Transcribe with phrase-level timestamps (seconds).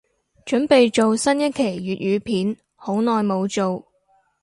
[0.47, 3.85] 凖備做新一期粤語片，好耐無做